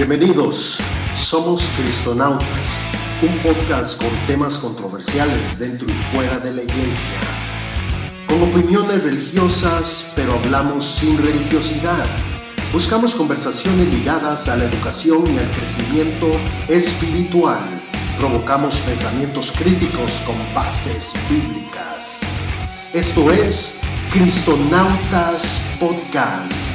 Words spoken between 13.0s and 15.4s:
conversaciones ligadas a la educación y